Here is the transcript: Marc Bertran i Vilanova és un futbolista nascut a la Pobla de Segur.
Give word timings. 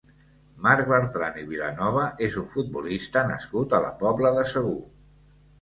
Marc 0.67 0.87
Bertran 0.93 1.37
i 1.41 1.43
Vilanova 1.51 2.07
és 2.29 2.37
un 2.45 2.49
futbolista 2.55 3.23
nascut 3.33 3.77
a 3.77 3.83
la 3.87 3.93
Pobla 4.03 4.33
de 4.39 4.51
Segur. 4.55 4.77